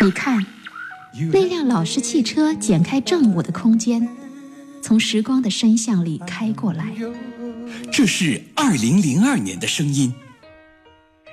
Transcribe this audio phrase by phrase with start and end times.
[0.00, 0.44] 你看，
[1.32, 4.08] 那辆老式汽车剪开正午的空间，
[4.82, 6.86] 从时光的深巷里开过来。
[7.92, 10.14] 这是二零零二年的声音。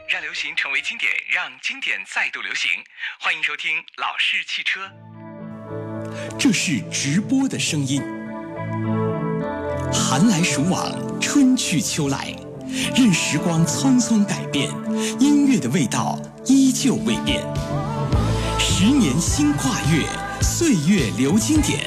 [0.09, 2.69] 让流行成为经典，让经典再度流行。
[3.19, 4.81] 欢迎收听《老式汽车》。
[6.37, 8.01] 这是直播的声音。
[9.93, 12.35] 寒来暑往，春去秋来，
[12.95, 14.69] 任时光匆匆改变，
[15.19, 17.41] 音乐的味道依旧未变。
[18.59, 20.05] 十年新跨越，
[20.41, 21.79] 岁月留经典。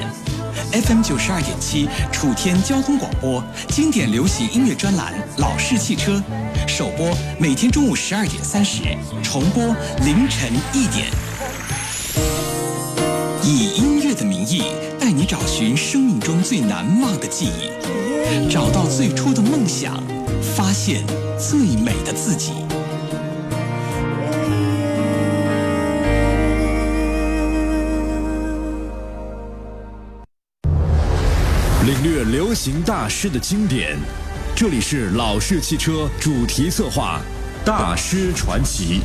[0.71, 6.21] FM 九十二点七，楚天交通广播，经典流行音乐专栏《老式汽车》，
[6.67, 8.81] 首播每天中午十二点三十，
[9.23, 9.63] 重播
[10.03, 11.07] 凌晨一点。
[13.43, 14.63] 以音乐的名义，
[14.99, 20.03] 带你找寻生命中最难忘的记忆，找到最初的梦想，
[20.53, 21.03] 发现
[21.37, 22.53] 最美的自己。
[31.85, 33.97] 领略流行大师的经典，
[34.55, 37.19] 这里是老式汽车主题策划
[37.67, 39.01] 《大师传奇》。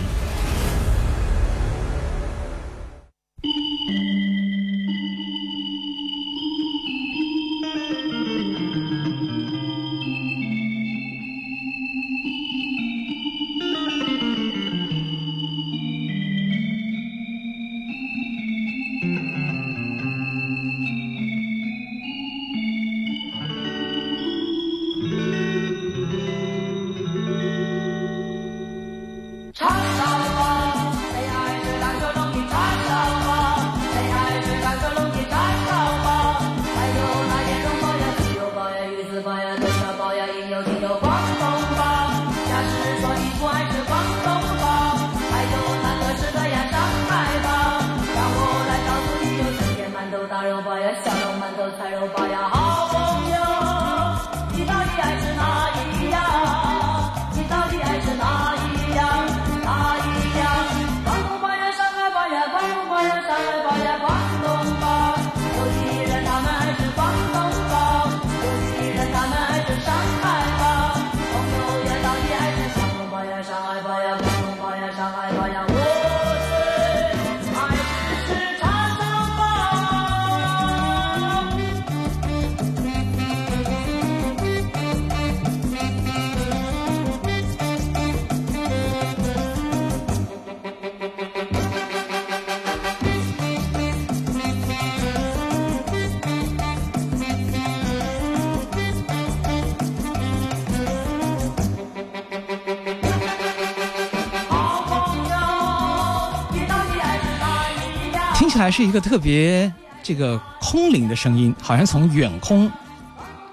[108.61, 109.73] 还是一个特别
[110.03, 112.71] 这个空灵的声音，好像从远空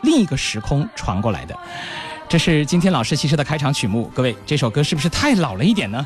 [0.02, 1.58] 另一个时空传过来的。
[2.28, 4.12] 这是今天老式汽车的开场曲目。
[4.14, 6.06] 各位，这首歌是不是太老了一点呢？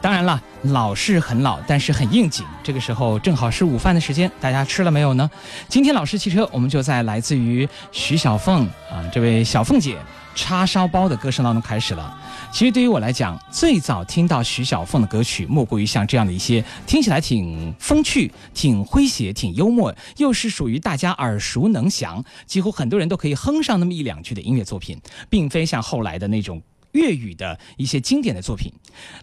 [0.00, 2.46] 当然了，老是很老，但是很应景。
[2.62, 5.28] 这个时候正好是午饭的时间，大家吃了没有呢？
[5.68, 9.96] 今天老式汽车，我们就在来自于徐小凤啊这位小凤姐
[10.36, 12.16] 叉烧包的歌声当中开始了。
[12.52, 28.70] 其实对于我来讲，最早听到徐小凤的歌曲，莫过于像这样的一些听起来挺风趣、挺诙谐、挺幽默，又是属于大家耳熟能详，几乎很多人都可以哼上那么一两句的音乐作品，并非像后来的那种粤语的一些经典的作品。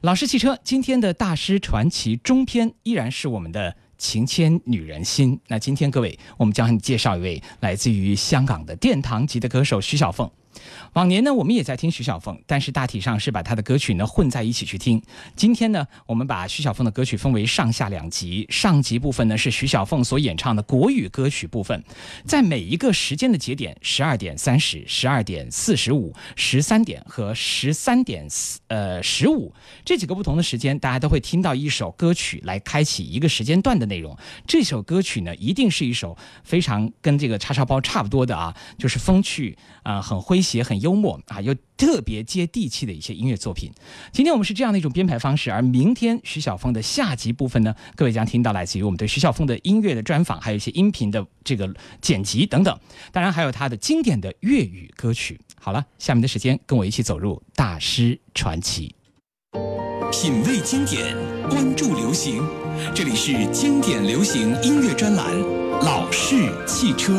[0.01, 5.39] 老师汽车今天的大师传奇中篇依然是我们的情牵女人心。
[5.47, 10.29] 那今天各位，我们将介绍一位来自于香港的殿堂级的歌手徐小凤。
[10.93, 15.01] 往年呢，我们也在听徐小凤，但是大体上是把她的歌曲呢混在一起去听。
[15.35, 21.83] 今天呢，我们把徐小凤的歌曲分为上下两集，上集部分呢是徐小凤所演唱的国语歌曲部分，
[22.25, 34.15] 在每一个时间的节点，十二点三十、十二点四十五、十三点和十三点四呃十五这几个不同的时间，大家都会听到一首歌曲来开启一个时间段的内容。
[34.45, 40.61] 这首歌曲呢，一定是一首非常跟这个叉烧包差不多的啊，就是风趣啊，很诙谐。
[40.63, 43.71] 很幽默啊，又特别接地气的一些音乐作品。
[44.11, 52.77] 今天我们是这样的一种编排方式，而明天徐小凤的下集部分呢，各位将听到来自于我们对徐小凤的音乐的专访，还有一些音频的这个剪辑等等，
[53.11, 55.39] 当然还有她的经典的粤语歌曲。
[55.59, 58.93] 好了，下面的时间跟我一起走入大师传奇，
[60.11, 61.15] 品味经典，
[61.49, 62.43] 关注流行，
[62.93, 65.33] 这里是经典流行音乐专栏
[65.85, 67.13] 《老式汽车》。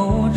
[0.00, 0.27] Oh.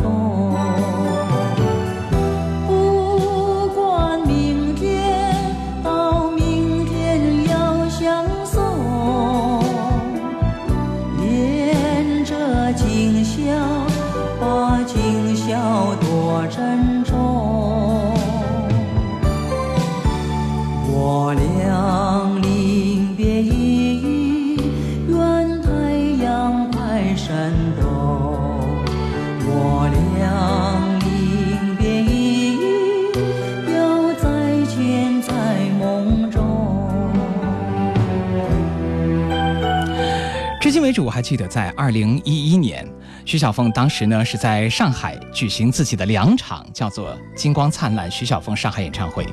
[41.00, 42.86] 我还记得在二零一一年，
[43.24, 49.26] 徐小凤当时呢是在上海举行自己的两场叫做“金光灿烂”徐小凤上海演唱会。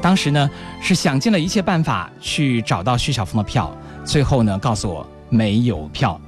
[0.00, 0.48] 当时呢
[0.80, 6.20] 是想尽了一切办法去找到徐小凤的票，最后呢告诉我没有票，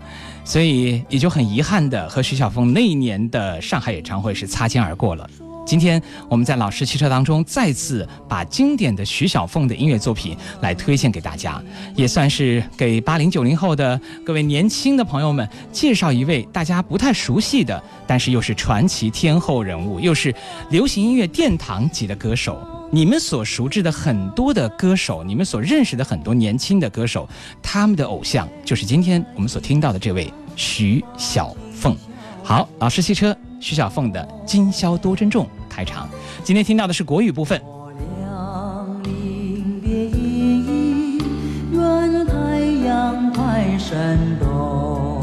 [0.44, 5.30] 所以也就很遗憾的和徐小凤那一年的上海演唱会是擦肩而过了。
[5.66, 11.60] 今天我们在老师汽车当中再次把经典的徐小凤的音乐作品来推荐给大家，
[11.96, 20.32] 也算是给八零九零后的各位年轻的朋友们介绍一位大家不太熟悉的，但是又是传奇天后人物，又是
[20.70, 22.56] 流行音乐殿堂级的歌手。
[22.92, 27.28] 你们所熟知的很多的歌手，你们所认识的很多年轻的歌手，
[27.60, 31.96] 他们的偶像就是今天我们所听到的这位徐小凤。
[32.44, 33.36] 好，老师汽车。
[33.58, 35.46] 徐小凤的《今宵多珍重》
[35.76, 36.08] 开场，
[36.42, 37.60] 今天听到的是国语部分。
[37.66, 41.22] 我俩临别依依，
[41.70, 45.22] 愿太阳快升东。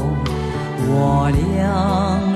[0.86, 2.33] 我俩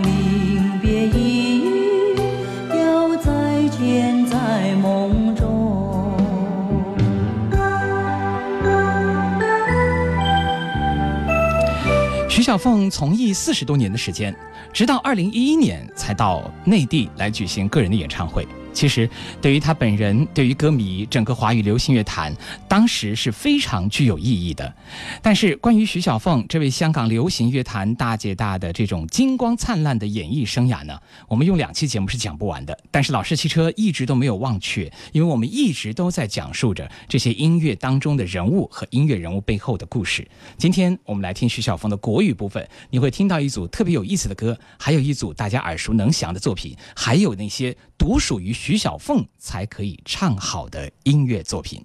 [12.58, 14.34] 凤从艺四十多年的时间。
[14.72, 18.46] 直到二零一一年才到内地来举行个人的演唱会。
[18.78, 19.10] 其实，
[19.42, 22.32] 对于他本人，对于歌迷，整个华语流行乐坛，
[22.68, 24.72] 当时是非常具有意义的。
[25.20, 30.96] 但是，关于徐小凤这位香港流行乐坛大姐大的这种金光灿烂的演艺生涯呢，
[31.26, 32.78] 我们用两期节目是讲不完的。
[32.88, 40.24] 但是，老式汽车一直都没有忘却，因为我们一直都在讲述着这些音乐当中的人物和音乐人物背后的故事。
[40.56, 48.54] 今天我们来听徐小凤的国语部分，你会听到一组特别有意思的歌，还有一组大家耳熟能详的作品，还有那些独属于。
[48.67, 51.82] 徐 徐小凤才可以唱好的音乐作品。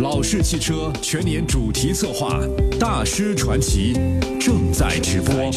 [0.00, 2.40] 老式汽车全年主题策划
[2.78, 3.94] 《大师传奇》
[4.38, 5.50] 正在直播。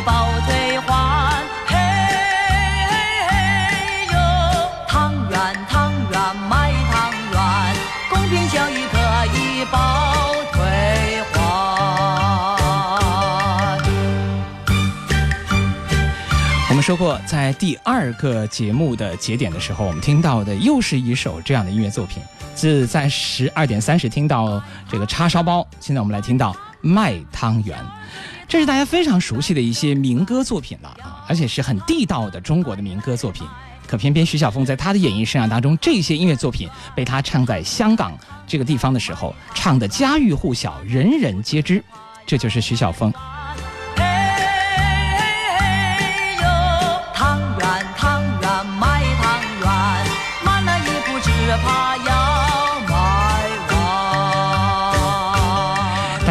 [0.00, 1.76] 以包退还，嘿
[3.28, 3.34] 嘿
[4.10, 4.16] 哟，
[4.88, 5.38] 汤圆
[5.68, 7.76] 汤圆卖汤圆，
[8.08, 8.96] 公平交易可
[9.36, 11.38] 以包退还。
[16.70, 22.22] 我们说过，在第二个节目的节点的时候，我们听到的又是一首这样的音乐作品，
[22.56, 26.56] 是在十二点三十听到这个叉烧包，现在我们来听到。
[26.80, 27.78] 卖汤圆，
[28.48, 33.46] 这是大家非常熟悉的一些民歌作品了啊，而且是很地道的中国的民歌作品。
[33.86, 41.82] 可偏偏徐小凤在她的演艺生涯当中，这些音乐作品被她唱在香港这个地方的时候，唱的家喻户晓，人人皆知。
[42.24, 43.12] 这就是徐小凤。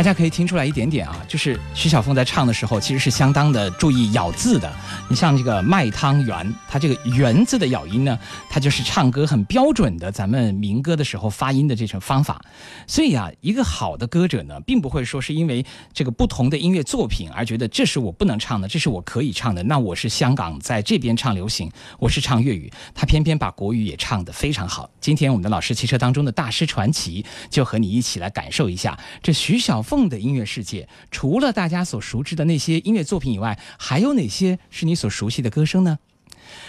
[0.09, 4.73] 大家可以听出来一点点啊，就是徐小凤在唱的时候，其实是相当的注意咬字的。
[5.07, 8.17] 你像这个麦汤圆，它这个“圆”字的咬音呢，
[8.49, 12.41] 它就是唱歌很标准的咱们民歌的时候发音的这种方法。
[12.87, 15.63] 所以啊，一个好的歌者呢，并不会说是因为
[15.93, 19.61] 这个不同的音乐作品而觉得这是我不能唱的，这是我可以唱的。
[19.61, 24.89] 那我是香港在这边唱流行，我是唱粤语，他偏偏把国语也唱得非常好。
[24.99, 30.87] 今天我们的老师汽车当中的大师传奇，就和你一起来感受一下这徐小凤的音乐世界。
[31.11, 35.97] 除了大家所熟知的那些音乐作品以外，还有哪些是你所熟悉的歌声呢？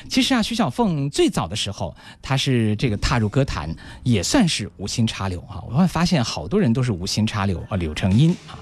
[0.09, 5.63] 其实啊，徐小凤最早的时候，她是这个踏入歌坛，也算是无心插柳啊。
[5.69, 8.59] 我会发现好多人都是无心插柳啊，柳成荫啊。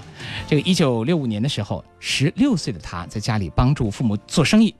[0.47, 4.73] 这个一九六五年的时候，十六岁的她在家里帮助父母做生意，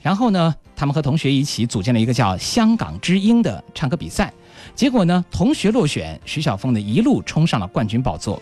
[0.00, 4.32] 然后呢，他们和同学一起组建了一个叫“香港之音”的唱歌比赛。
[4.74, 8.40] 结果呢，同学落选，徐小凤呢一路冲上了冠军宝座。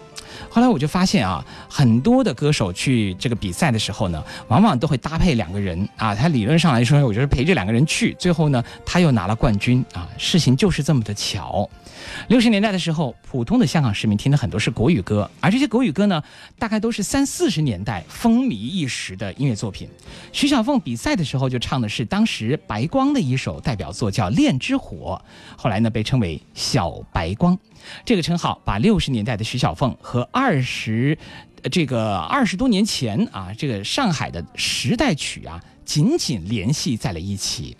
[0.49, 6.15] 后来我就发现啊，很多的歌手去这个比赛的时候呢，往往都会搭配两个人啊。
[6.15, 10.09] 他理论上来说，我就是陪这两个人去，最后呢，他又拿了冠军啊。
[10.17, 11.69] 事情就是这么的巧。
[12.29, 16.23] 六十年代的时候，普通的香港市民听的很多是国语歌，而这些国语歌呢，
[16.59, 19.89] 大概都是三四十年代风靡一时的音乐作品。
[20.33, 25.21] 徐小凤比赛的时候就唱的是当时白光的一首代表作，叫《恋之火》，
[25.61, 27.59] 后来呢被称为小白光。
[28.05, 31.17] 这个称号把六十年代的徐小凤和二十，
[31.71, 37.77] 这个二十多年前啊，这个上海的时代曲啊，紧紧联系在了一起。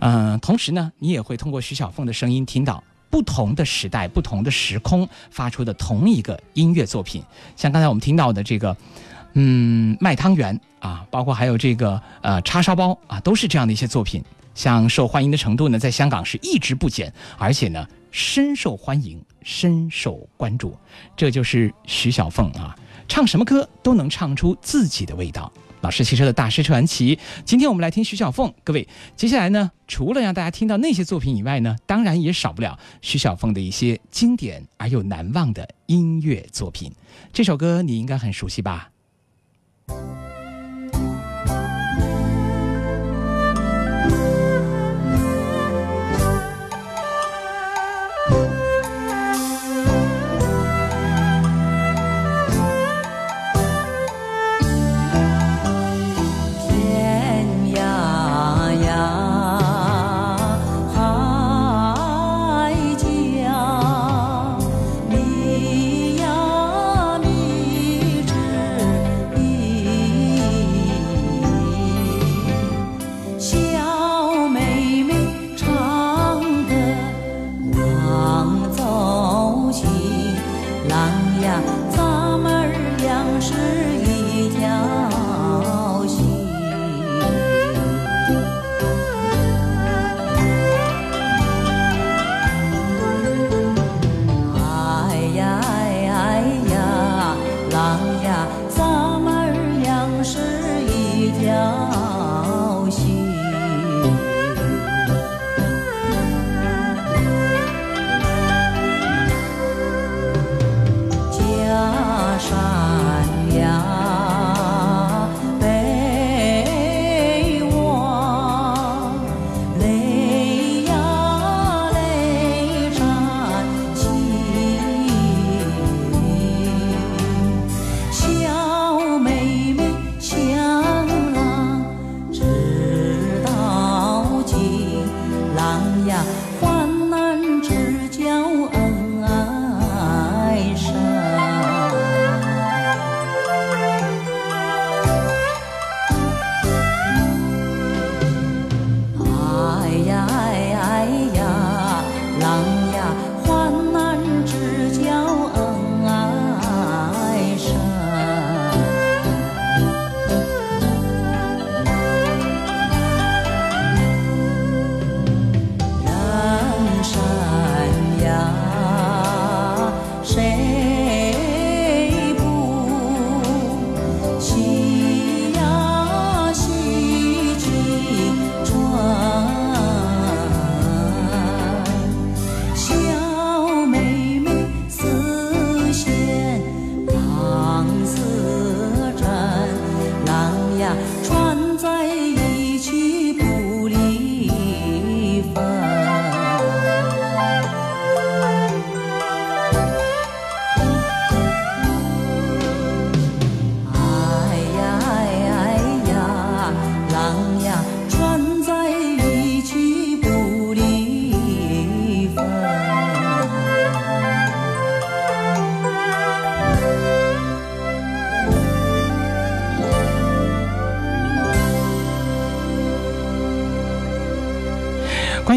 [0.00, 2.82] 嗯，同时呢，你也会通过徐小凤的声音听到。
[3.14, 7.22] 不同的时代、不同的时空发出的同一个音乐作品，
[7.54, 8.76] 像刚才我们听到的这个，
[9.34, 14.20] 嗯，卖汤圆啊，包括还有这个呃叉烧包啊，都是这样的一些作品。
[14.52, 20.76] 像受欢迎的程度呢，在香港是一直不减，而且呢深受欢迎、深受关注。
[21.16, 25.52] 这就是徐小凤啊，唱什么歌都能唱出自己的味道。
[25.84, 28.54] 老师汽车的大师传奇，今天我们来听徐小凤。
[28.64, 36.90] 各位，接下来呢，除了让大家听到那些作品以外呢，当然也少不了徐小凤的一些经典而又难忘的音乐作品。
[37.34, 38.88] 这首歌你应该很熟悉吧？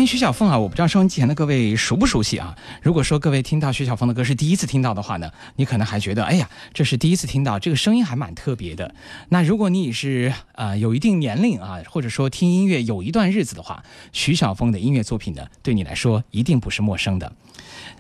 [0.08, 2.56] 徐小凤啊，我不知道收音机前的各位熟不熟悉啊？
[2.82, 8.96] 如果说各位听到徐小凤的歌是第一次听到的话呢，你可能还觉得，哎呀，这是第一次听到，这个声音还蛮特别的。
[9.28, 13.84] 那如果你也是呃有一定年龄啊，或者说听音乐有一段日子的话，
[14.14, 17.34] 徐小凤的音乐作品呢，对你来说一定不是陌生的。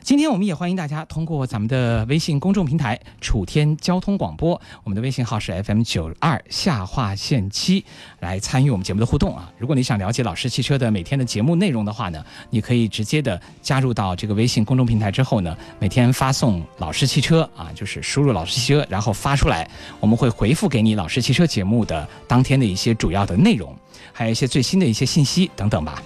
[0.01, 7.83] 今天我们也欢迎大家通过咱们的微信公众平台“楚天交通广播”，我们的微信号是 FM 九二下划线七，
[8.21, 9.51] 来参与我们节目的互动啊。
[9.57, 23.75] 如果你想了解老师汽车的每天的节目内容的话呢，你可以直接的加入到这个微信公众平台之后呢，每天发送“老师汽车”啊，就是输入“老师汽车”，然后发出来，我们会回复给你老师汽车节目的当天的一些主要的内容，
[24.13, 26.01] 还有一些最新的一些信息等等吧。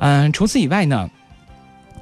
[0.00, 1.08] 嗯，除此以外呢。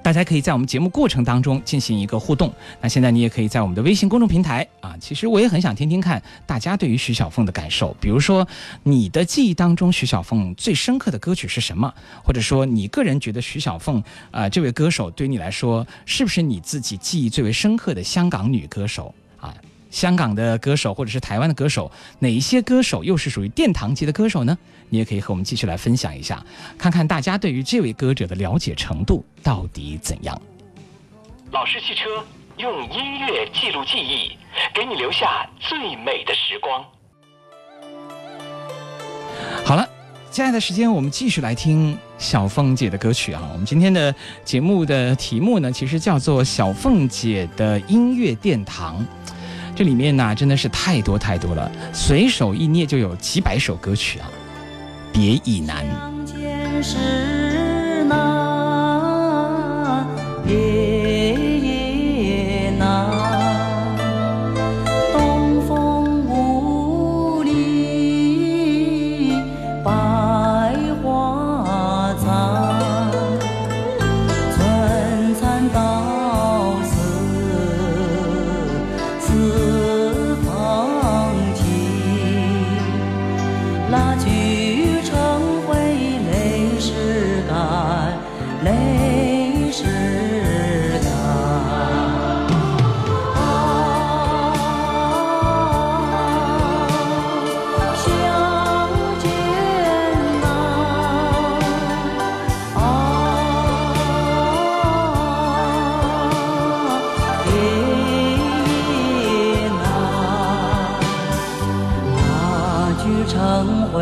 [0.05, 2.53] 大家可以在我们节目过程当中进行一个互动。
[2.79, 7.97] 那现在你也可以在我们的微信公众平台啊，其实我也很想听听看大家对于徐小凤的感受。
[7.99, 8.47] 比如说，
[8.83, 11.91] 你的记忆当中徐小凤最深刻的歌曲是什么？
[12.23, 19.55] 或者说，你个人觉得徐小凤啊这位歌手对你来说是不是你自己记忆最为深刻的香港女歌手啊？
[19.91, 24.59] 香港的歌手或者是台湾的歌手，哪一些歌手又是属于殿堂级的歌手呢？
[24.89, 26.45] 你也可以和我们继续来分享一下，
[26.79, 30.41] 看看大家对于这位歌者的了解程度到底怎样。
[31.51, 32.25] 老式汽车
[32.57, 34.37] 用音乐记录记忆，
[34.75, 36.85] 给你留下最美的时光。
[39.65, 39.89] 好了，
[40.31, 43.49] 接下来的时间我们继续来听小凤姐的歌曲啊。
[43.53, 49.05] 我们今天的节目的题目呢，其实叫做小凤姐的音乐殿堂。
[49.77, 54.31] 这里面呢，真的是太多太多了，随手一捏就有几百首歌曲啊！
[55.15, 55.87] 别亦难。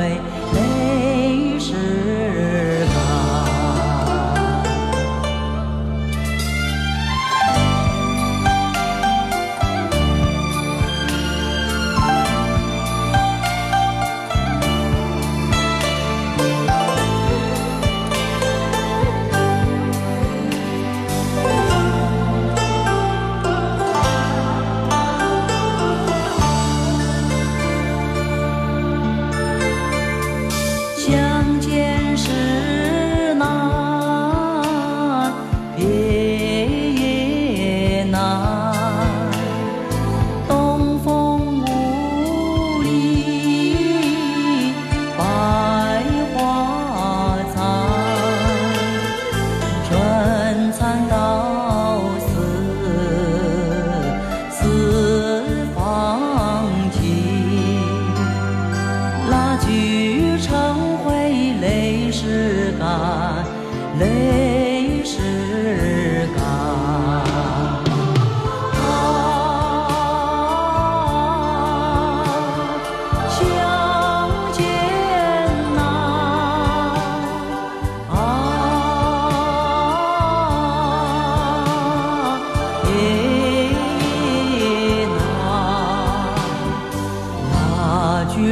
[0.02, 0.71] 成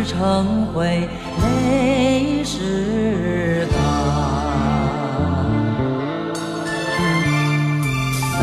[0.05, 1.09] 成灰
[1.43, 3.79] 泪始干。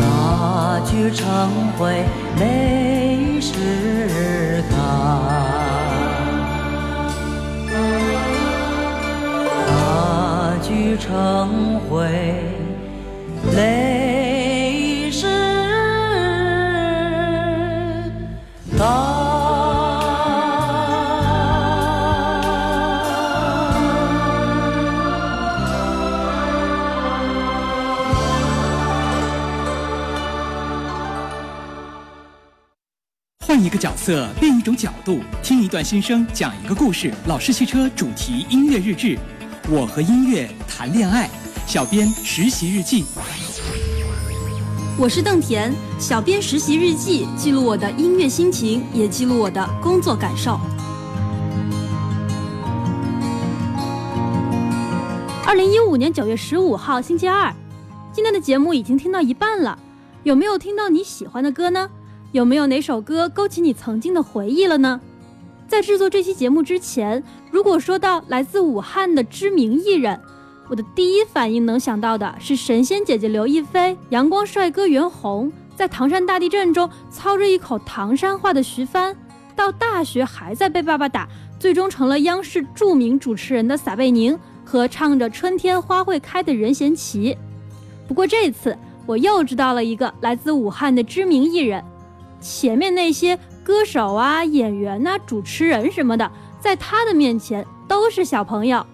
[0.00, 2.04] 蜡炬成灰
[2.38, 4.78] 泪始干。
[9.68, 12.06] 蜡炬成灰
[13.54, 13.87] 泪
[33.78, 37.14] 角色，另一种角度，听一段心声，讲一个故事。
[37.28, 39.16] 老式汽车主题音乐日志，
[39.70, 41.30] 我和音乐谈恋爱。
[41.64, 43.04] 小编实习日记。
[44.98, 50.58] 我是邓田，小编实习日记，记录我的音乐心情，也记录我的工作感受。
[55.46, 57.54] 二零一五年九月十五号，星期二。
[58.12, 59.78] 今天的节目已经听到一半了，
[60.24, 61.88] 有没有听到你喜欢的歌呢？
[62.32, 65.00] 有没有哪首歌勾起你曾经的回忆了呢？
[65.66, 70.20] 在制作这期节目之前，如果说到来自武汉的知名艺人，
[70.68, 79.16] 我的第一反应能想到的是神仙姐姐刘亦菲、阳光帅哥袁弘，在唐山大地震中操着一口唐山话的徐帆，
[79.56, 81.26] 到大学还在被爸爸打，
[81.58, 87.36] 最终成了央视著名主持人的撒贝宁，和唱着春天花会开的任贤齐。
[88.06, 91.82] 不过这次我又知道了一个来自武汉的知名艺人。
[92.40, 98.84] 前面那些歌手啊、演员呐、主持人什么的，在他的面前都是小朋友。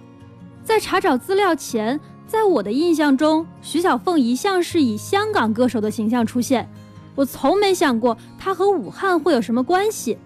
[0.64, 6.68] 在查找资料前，在我的印象中，徐小凤一向是以香港歌手的形象出现。
[7.14, 10.18] 我从没想过她和武汉会有什么关系。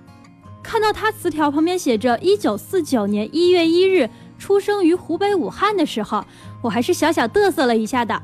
[0.63, 6.25] 看到她词条旁边写着“一九四九年一月一日出生于湖北武汉”的时候，
[6.63, 8.23] 我还是小小嘚瑟了一下的。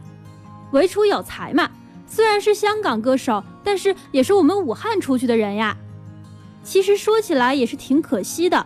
[0.70, 1.68] 唯楚有才嘛。
[2.06, 5.76] 虽然是香港歌手，但是也是我们武汉出去的人呀。
[6.62, 8.64] 其实说起来也是挺可惜的。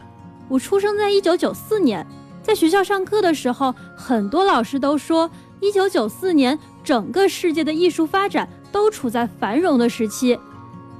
[0.48, 2.06] 我出生在一九九四年，
[2.42, 5.30] 在学校上课的时候，很多老师都说，
[5.60, 10.38] 一九九四年整个世界的艺术发展都处在繁荣的时期。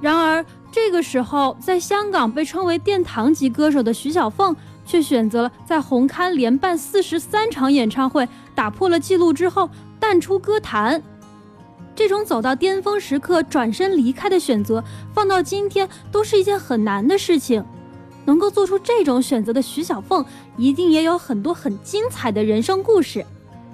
[0.00, 11.02] 然而这个时候，在香港被称为殿堂级歌手的徐小凤，却选择了在红磡连办四十三场演唱会，打破了记录之后淡出歌坛。
[11.98, 17.64] 这种走到巅峰时刻转身离开的选择，放到今天都是一件很难的事情。
[18.24, 20.24] 能够做出这种选择的徐小凤，
[20.56, 23.26] 一定也有很多很精彩的人生故事。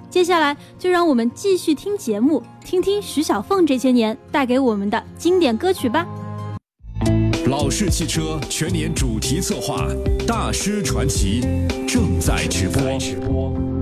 [0.09, 6.07] 接下来就让我们继续听节目，听听徐小凤这些年带给我们的经典歌曲吧。
[7.45, 9.85] 老式汽车全年主题策划
[10.25, 11.41] 《大师传奇》
[11.85, 13.74] 正在直播。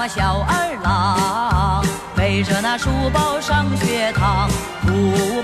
[0.00, 1.84] 小嘛小二郎，
[2.16, 4.48] 背着那书包上学堂，
[4.80, 5.42] 不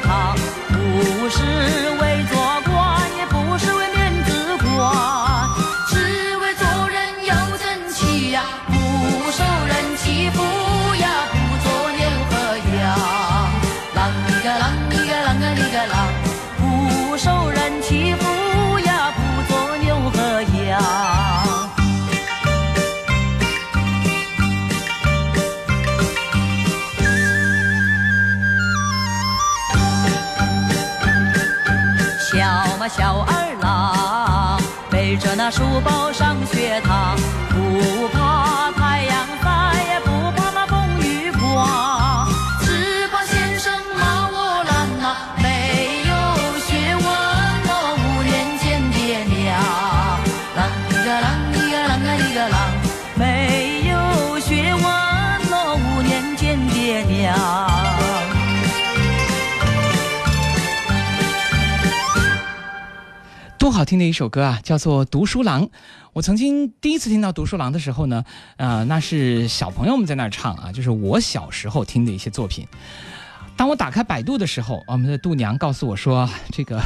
[0.00, 0.36] 堂，
[0.68, 1.95] 不是
[32.96, 34.58] 小二郎
[34.90, 36.25] 背着那书包上
[63.86, 65.66] 听的一首歌啊，叫做《读书郎》。
[66.12, 68.24] 我曾经第一次听到《读书郎》的时候呢，
[68.56, 72.66] 呃，那是小朋友们在那儿唱啊，就是我小时候听的一些作品。
[73.56, 76.78] 当我打开百度的时候，我们的度娘告诉我说，这个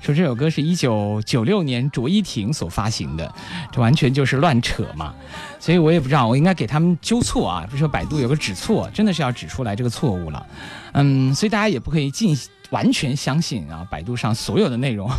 [0.00, 3.34] 说这首歌是一九九六年卓依婷所发行的，
[3.72, 5.14] 这完全就是乱扯嘛。
[5.58, 10.46] 所以我也不知道，我应该给他们纠错啊，比如说百度有个指错，真的是要指出来这个错误了。
[10.92, 12.36] 嗯，所以大家也不可以进。
[12.70, 15.10] 完全相信啊，百度上所有的内容，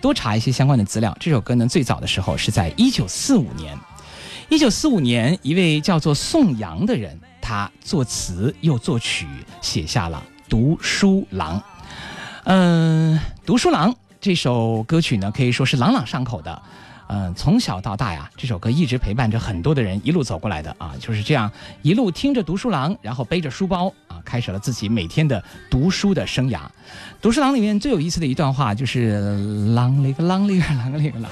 [0.00, 1.16] 多查一些相关的资料。
[1.20, 3.78] 这首歌呢，最早的时候是在一九四五年。
[4.48, 7.16] 一九四五年，一位叫做宋阳的人，
[7.50, 9.26] 他作词又作曲，
[9.60, 11.58] 写下了《读书郎》。
[12.44, 16.62] 嗯，《读书郎》这首歌曲呢，可以说是朗朗上口的。
[17.08, 21.50] 嗯，从小到大呀，这首歌一直陪伴着很多的人一路走过来的啊，就是这样
[21.82, 26.60] 一路听着读书郎，然后背着书包啊，开始了自己每天的读书的生涯。
[27.20, 29.18] 读书郎里面最有意思的一段话就是
[29.74, 31.26] “啷里个啷里个啷里个啷”。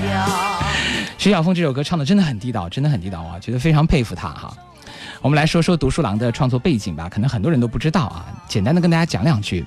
[1.18, 4.56] 徐小凤这首歌唱的真的很地道，真的很地道啊，觉得非常佩服他哈。
[5.22, 8.24] 我们来说说读书郎的创作背景吧，可能很多人都不知道啊。
[8.48, 9.64] 简单的跟大家讲两句。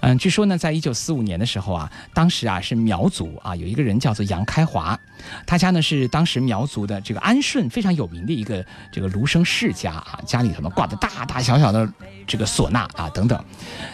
[0.00, 4.98] 嗯，据说呢，在一九四五年的时候啊，当时啊是苗族啊有一个人叫做杨开华，
[5.46, 11.88] 他家呢是当时苗族的这个安顺非常有名的一个这个卢生世家啊，家里头呢挂的大大小小的
[12.26, 13.40] 这个唢呐啊等等，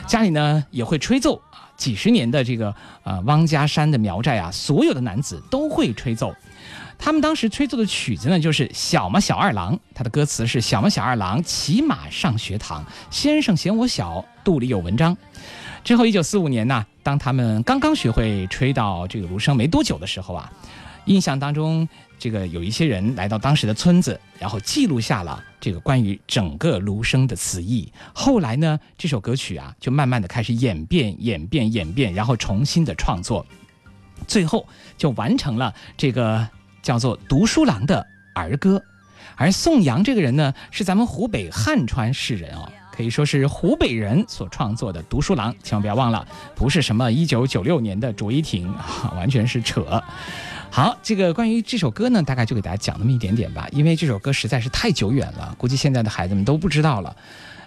[0.06, 6.34] 家里呢也会吹奏啊，几十年的这个呃汪家山的苗寨啊，所有的男子都会吹奏。
[7.04, 15.14] 他们当时吹奏的曲子呢，就是《小嘛小二郎》，他的歌词是“小嘛小二郎骑马上学堂，先生嫌我小，肚里有文章。”
[15.84, 20.50] 之后，一九四五年呢，当他们刚刚学会吹到这个芦笙没多久的时候啊，
[21.04, 21.86] 印象当中，
[22.18, 27.92] 这个有一些人来到当时的村子，然后记录下了这个关于整个芦笙的词义。
[28.14, 33.44] 后来呢，这首歌曲啊，就慢慢的开始演变、演变、演变，然后重新的创作，
[34.26, 36.48] 最后就完成了这个。
[36.84, 38.80] 叫做读书郎的儿歌，
[39.34, 45.52] 而宋阳这个人呢，是咱们湖北汉川市人哦，可以说是湖北人所创作的读书郎。
[45.62, 48.72] 千万不要忘了，不是什么一九九六年的卓依婷，
[49.16, 50.02] 完全是扯。
[50.70, 57.16] 好，这个关于这首歌呢，大概就给大家讲那么一点点吧，因为这首歌实在是太久远了，估计现在的孩子们都不知道了。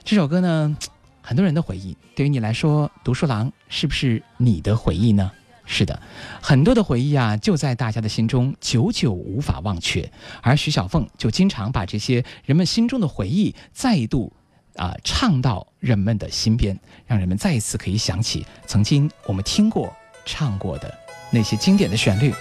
[0.03, 0.77] 这首歌呢，
[1.23, 5.31] 很多人的回忆，对于你来说，读书郎是不是你的回忆呢？
[5.69, 6.01] 是的，
[6.41, 10.09] 很多的回忆啊，就在大家的心中久久无法忘却。
[10.41, 14.31] 而徐小凤就经常把这些人们心中的回忆再度
[14.77, 19.93] 啊唱到人们的心边，让人们再一次可以想起曾经我们听过、
[20.25, 20.91] 唱过的
[21.29, 22.33] 那些经典的旋律，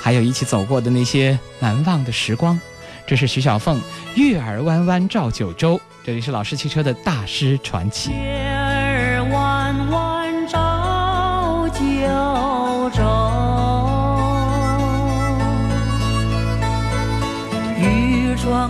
[0.00, 2.60] 还有一起走过的那些难忘的时光。
[3.06, 3.80] 这是徐小凤
[4.16, 8.10] 《月儿弯弯照九州》，这里是老师汽车的大师传奇。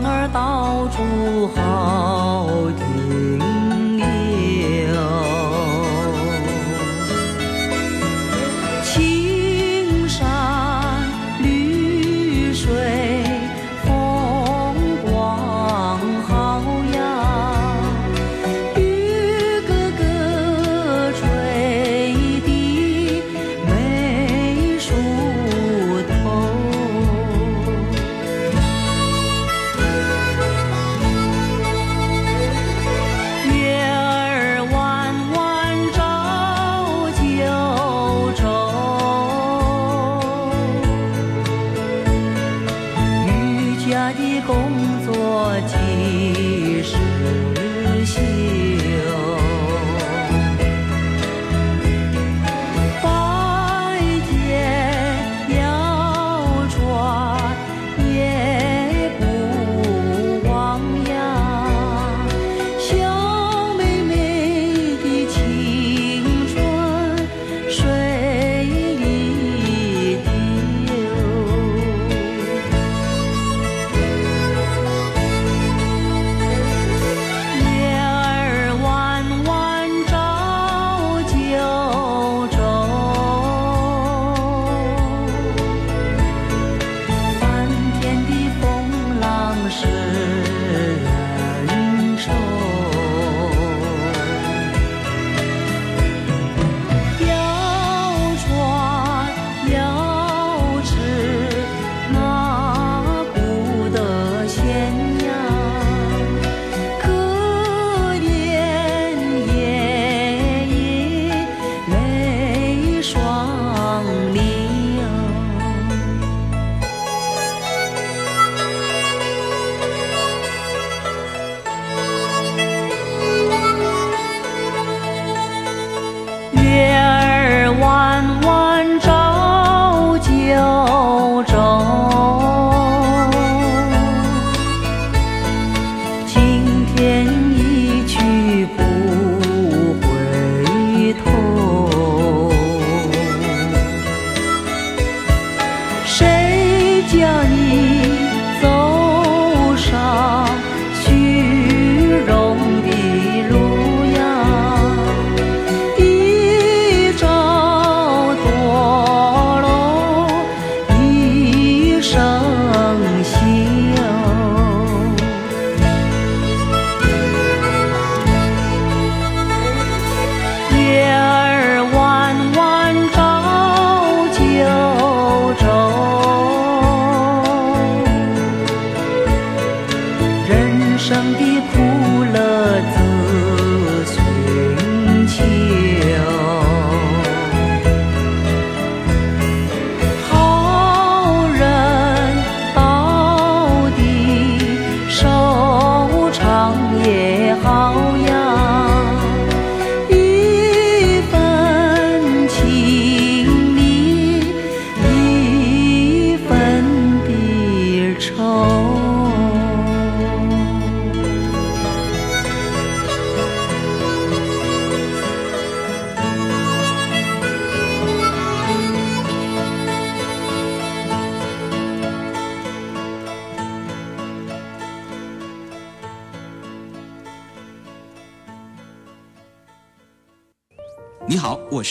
[0.04, 2.51] 儿到处跑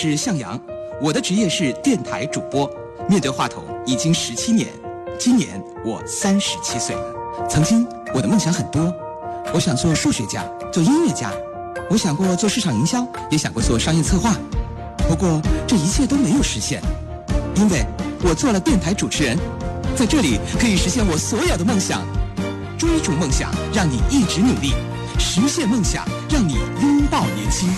[0.01, 0.59] 是向阳，
[0.99, 2.67] 我的职业是电台主播，
[3.07, 4.67] 面对话筒已经十七年，
[5.19, 7.03] 今年我三十七岁了。
[7.47, 8.91] 曾经我的梦想很多，
[9.53, 11.31] 我想做数学家，做音乐家，
[11.87, 14.35] 我想过做市场营销，也想过做商业策划，
[15.07, 16.81] 不过这一切都没有实现，
[17.55, 17.85] 因为
[18.23, 19.37] 我做了电台主持人，
[19.95, 22.01] 在这里可以实现我所有的梦想。
[22.75, 24.71] 追逐梦想，让你一直努力；
[25.19, 27.69] 实现梦想，让你拥抱年轻。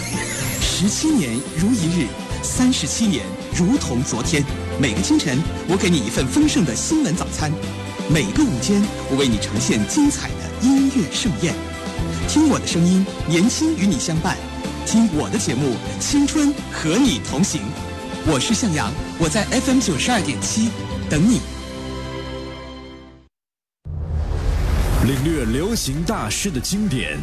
[0.84, 2.08] 十七年如一日，
[2.42, 4.44] 三十七年如同昨天。
[4.82, 7.50] 每个清晨，我给你一份丰盛的新闻早餐；
[8.14, 11.56] 每个午间，我为你呈现精彩的音乐盛宴。
[12.28, 14.36] 听我的声音，年轻与你相伴；
[14.86, 17.62] 听我的节目，青春和你同行。
[18.28, 20.68] 我是向阳，我在 FM 九十二点七
[21.10, 21.40] 等你。
[25.06, 27.18] 领略流行大师的经典，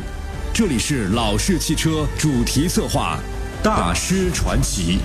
[0.54, 3.18] 这里是老式汽车主题策划
[3.62, 4.98] 《大师传奇》。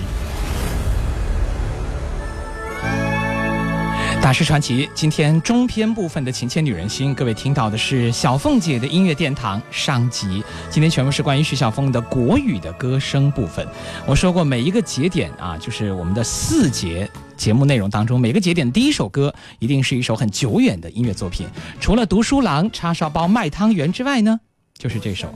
[4.22, 10.42] 大师传奇，今天中篇部分的《情牵女人心》，各位听到的是小凤姐的音乐殿堂上集。
[10.70, 13.66] 今天全部是关于徐小凤的国语的歌声部分。
[14.06, 17.08] 我说过，每一个节点啊，就是我们的四节。
[17.36, 21.46] 节目内容当中，每个节点第一首歌一定是一首很久远的音乐作品。
[21.78, 24.40] 除了读书郎、叉烧包、卖汤圆之外呢，
[24.78, 25.28] 就是这首。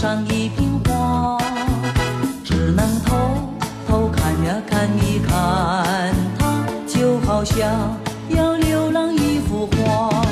[0.00, 1.36] 上一瓶花，
[2.44, 3.16] 只能偷
[3.88, 7.68] 偷看呀看一看他，就好像
[8.28, 10.24] 要浏览一幅画，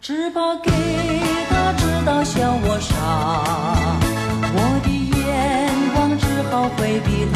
[0.00, 0.70] 只怕给
[1.50, 2.96] 他知道笑我傻。
[4.54, 4.88] 我的
[5.20, 7.26] 眼光只好回避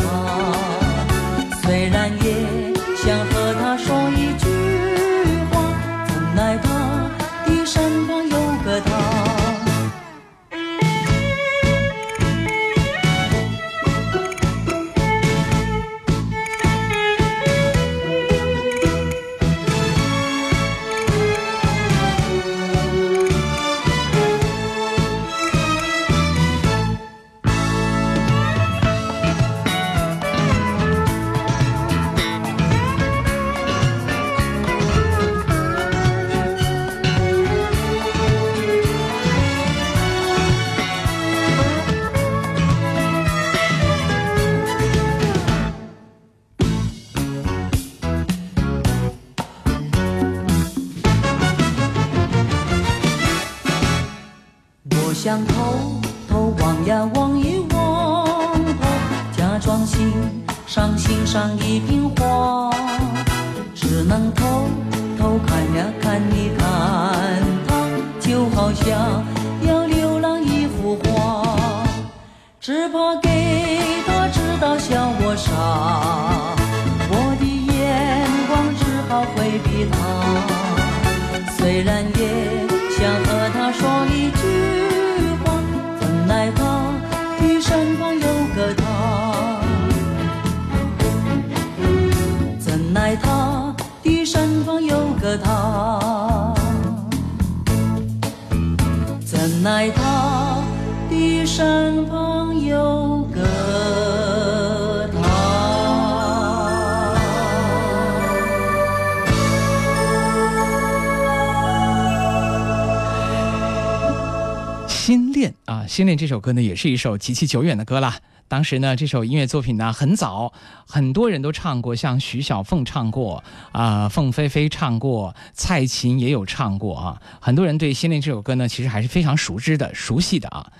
[115.06, 118.16] 心恋啊，心恋这首歌呢，也是一首极其久远的歌了。
[118.48, 120.52] 当时呢，这首音乐作品呢很早，
[120.84, 127.22] 很多人都唱过，像徐小凤唱过啊，凤飞飞唱过，蔡琴也有唱过啊。
[127.38, 130.72] 很多人对心恋这首歌呢，其实还是非常熟知的、熟悉的啊。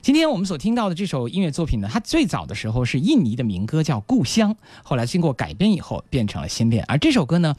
[0.00, 4.50] 今天我们所听到的这首音乐作品呢，它最早的时候是印尼的民歌，叫《故乡》，
[4.82, 6.82] 后来经过改编以后变成了心恋。
[6.88, 7.54] 而这首歌呢，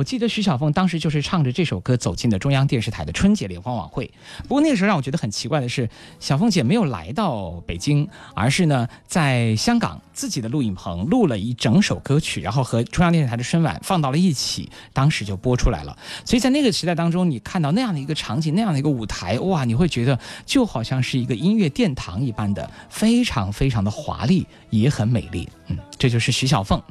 [0.00, 4.10] 我记得徐小凤当时就是唱着这首歌走进了中央电视台的春节联欢晚会。
[4.44, 15.94] 不过那个时候让我觉得很奇怪的是，小凤姐没有来到北京，而是呢在香港自己的录影棚录了一整首歌曲，然后和中央电视台的春晚放到了一起，当时就播出来了。
[16.24, 25.46] 所以在那个时代当中，你看到那样的一个场景，那样的一个舞台，哇，你会觉得就好像是一个音乐殿堂一般的，非常非常的华丽，也很美丽。
[25.66, 26.82] 嗯，这就是徐小凤。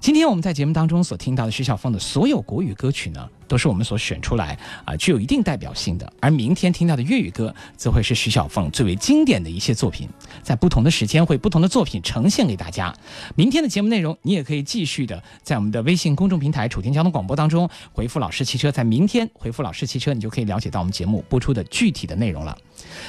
[0.00, 6.12] 今天我们在节目当中所听到的徐小凤的所有国语歌曲呢，都是我们所选出来啊，具有一定代表性的。
[6.20, 10.08] 而明天听到的粤语歌，则会是徐小凤最为经典的一些作品，
[10.42, 12.94] 在不同的时间会不同的作品呈现给大家。
[13.34, 22.56] 明天的节目内容，你也可以继续的在我们的微信公众平台“楚天交通广播”当中回复“老师汽车”，在明天回复“老师汽车”，你就可以了解到我们节目播出的具体的内容了。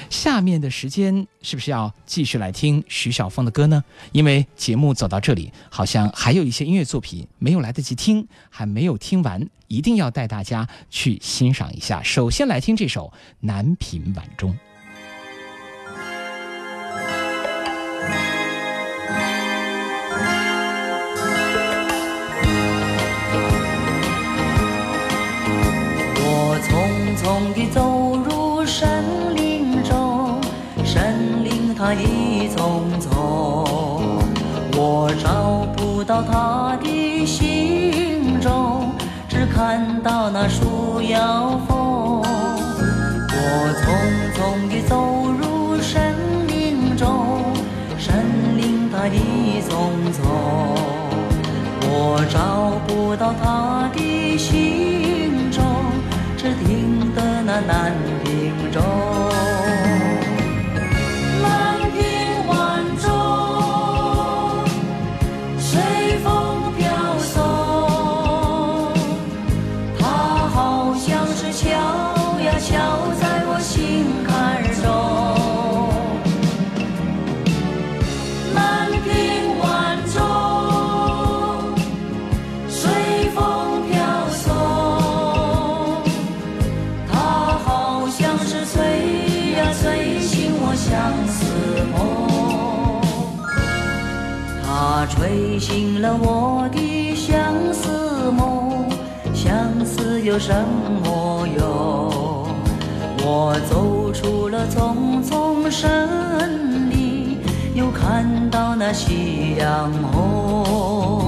[0.10, 3.84] 下面的时间是不是要继续来听徐小凤的歌呢？
[4.12, 12.04] 因为节目走到这里，好像还有一些音乐作品没有来得及听，还没有听完，一定要带大家去欣赏一下。
[12.04, 13.08] 首先来听这首
[13.40, 14.52] 《南屏晚钟》。
[26.20, 26.72] 我匆
[27.18, 30.42] 匆地走入森林中，
[30.84, 34.20] 森林它一丛丛，
[34.74, 36.57] 我找不到它
[40.08, 42.22] 到那树摇风。
[42.22, 43.44] 我
[43.82, 43.86] 匆
[44.38, 45.17] 匆地走
[94.80, 97.34] 它吹醒了我的相
[97.74, 98.88] 思梦，
[99.34, 100.54] 相思有什
[101.04, 101.66] 么用？
[103.26, 107.40] 我走出了丛丛森林，
[107.74, 111.27] 又看到那夕阳红。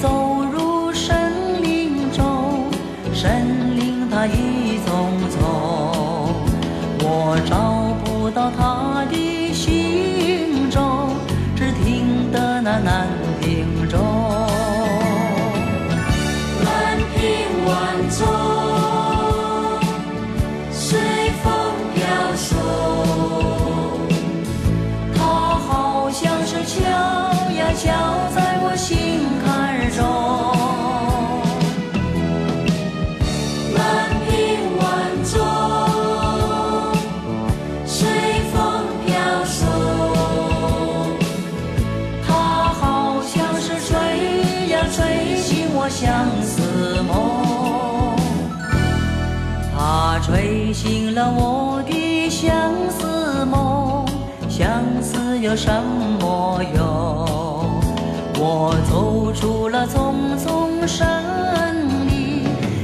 [0.00, 0.35] 走
[50.26, 54.04] 吹醒了我的相思梦，
[54.48, 55.70] 相思有什
[56.20, 57.80] 么用？
[58.34, 61.06] 我走出了丛丛森
[62.08, 62.42] 林，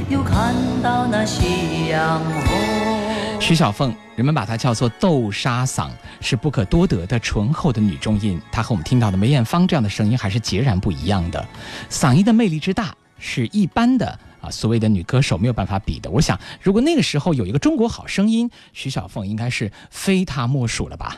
[0.09, 3.41] 又看到那夕阳红。
[3.41, 5.89] 徐小凤，人们把她叫做豆沙嗓，
[6.21, 8.41] 是不可多得的醇厚的女中音。
[8.53, 11.45] 她和我们听到的梅艳芳这样的声音还是截然不一样的，
[11.89, 16.11] 嗓音的魅力之大，是一般的啊所谓的女歌手没有办法比的。
[16.11, 21.17] 我想，如果那个时候有一个中国好声音，徐小凤应该是非她莫属了吧？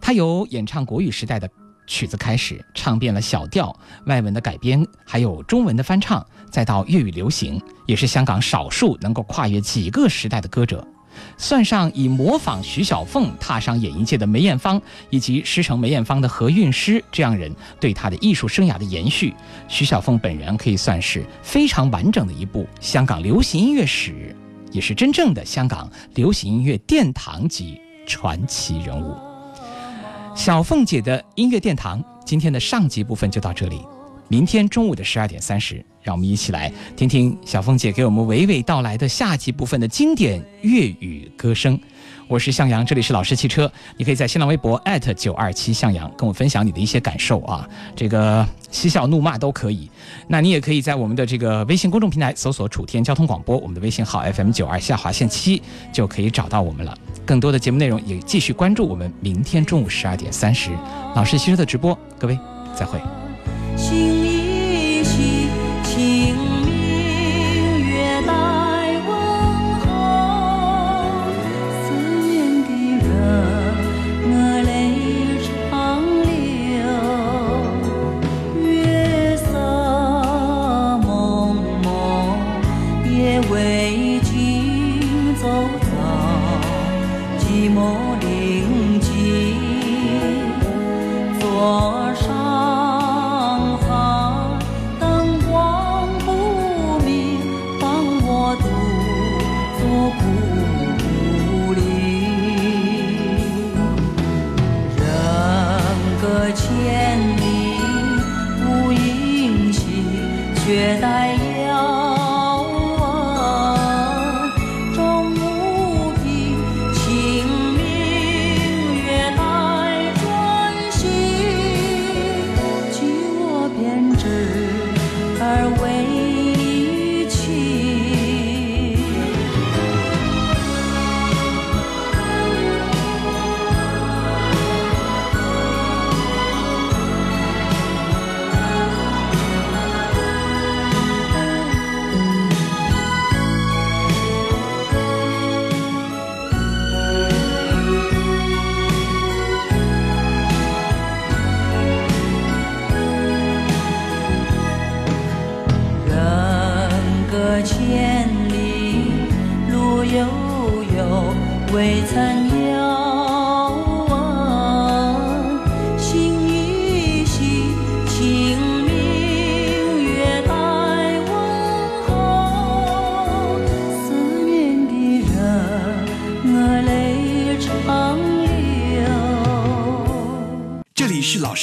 [0.00, 1.48] 她由演唱国语时代的
[1.86, 10.86] 曲子开始，唱遍了小调、外文的改编，还有中文的翻唱，再到粤语流行，也是香港少数能够跨越几个时代的歌者。
[11.36, 19.34] 算上以模仿徐小凤踏上演艺界的梅艳芳，以及师承梅艳芳的何韵诗这样人对她的艺术生涯的延续，
[19.68, 24.34] 徐小凤本人可以算是非常完整的一部香港流行音乐史，
[24.72, 29.14] 也是真正的香港流行音乐殿堂级传奇人物。
[30.34, 33.80] 小凤姐的音乐殿堂，今天的上集部分就到这里。
[34.28, 41.76] 明天中午的十二点三十，让我们一起来听听小凤姐给我们娓娓道来的下集部分的经典粤语歌声。
[42.28, 43.70] 我是向阳，这里是老师汽车。
[43.96, 44.80] 你可以在新浪微博
[45.16, 49.90] 九二七向阳跟我分享你的一些感受啊，这个嬉笑怒骂都可以。
[50.28, 55.60] 那你也可以在我们的这个微信公众平台搜索“楚天交通广播”，我们的微信号 FM 九二下划线七
[55.92, 56.96] 就可以找到我们了。
[57.24, 60.70] 更多的节目内容也继续关注我们明天中午十二点三十
[61.16, 61.96] 老师汽车的直播。
[62.16, 62.38] 各位
[62.74, 63.00] 再会。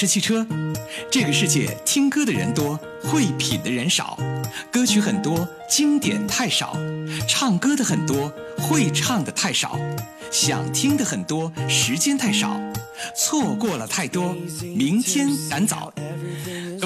[0.06, 0.46] 汽车。
[1.12, 4.18] 这个世界听歌的人多，会品的人少，
[4.72, 6.78] 歌曲很多，经典太少；
[7.28, 9.78] 唱歌的很多，会唱的太少；
[10.32, 12.60] 想听的很多，时间太少，
[13.16, 14.36] 错过了太多，
[14.76, 15.94] 明天赶早。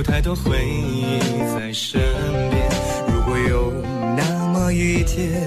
[0.00, 1.18] 有太多回忆
[1.54, 2.00] 在身
[2.48, 2.66] 边。
[3.12, 3.70] 如果有
[4.16, 5.46] 那么一天，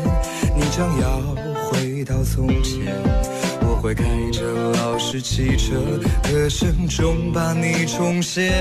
[0.55, 1.19] 你将要
[1.65, 2.95] 回到从前。
[3.61, 4.43] 我会开着
[4.73, 5.73] 老式汽车，
[6.21, 8.53] 歌声中把你重现。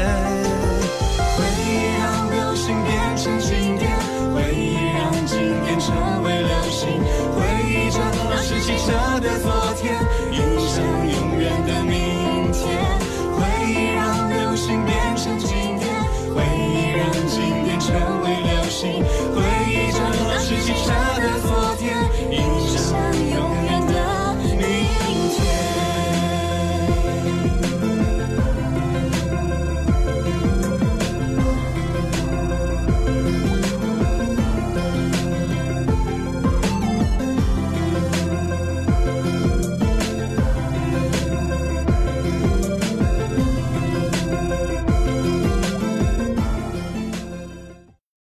[1.37, 1.69] 回忆
[2.01, 3.93] 让流星变成经典，
[4.33, 6.89] 回忆让经典成为流星。
[7.37, 9.29] 回忆着老式汽车的